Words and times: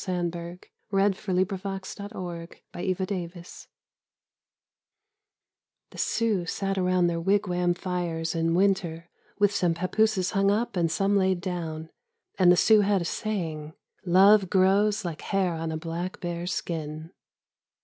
Slabs 0.03 0.17
of 0.19 0.31
the 0.31 0.59
Sunburnt 1.13 1.13
West 1.13 1.19
45 1.19 1.61
CROSSING 1.61 2.93
THE 2.95 3.05
PACES 3.29 3.67
The 5.91 5.97
Sioux 5.99 6.47
sat 6.47 6.75
around 6.79 7.05
their 7.05 7.21
wigwam 7.21 7.75
fires 7.75 8.33
in 8.33 8.55
winter 8.55 9.11
with 9.37 9.51
some 9.53 9.75
papooses 9.75 10.31
hung 10.31 10.49
up 10.49 10.75
and 10.75 10.89
some 10.89 11.15
laid 11.15 11.39
down. 11.39 11.91
And 12.39 12.51
the 12.51 12.57
Sioux 12.57 12.81
had 12.81 13.03
a 13.03 13.05
saying," 13.05 13.73
Love 14.03 14.49
grows 14.49 15.05
like 15.05 15.21
hair 15.21 15.53
on 15.53 15.71
a 15.71 15.77
black 15.77 16.19
bear's 16.19 16.51
skin." 16.51 17.11